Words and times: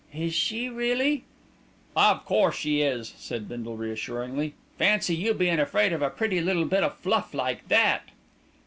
"Is 0.15 0.33
she 0.33 0.67
really?" 0.67 1.25
"Of 1.95 2.25
course 2.25 2.55
she 2.55 2.81
is," 2.81 3.13
said 3.17 3.47
Bindle 3.47 3.77
reassuringly. 3.77 4.55
"Fancy 4.75 5.15
you 5.15 5.35
bein' 5.35 5.59
afraid 5.59 5.93
of 5.93 6.01
a 6.01 6.09
pretty 6.09 6.41
little 6.41 6.65
bit 6.65 6.81
o' 6.83 6.89
fluff 6.89 7.35
like 7.35 7.67
that." 7.67 8.09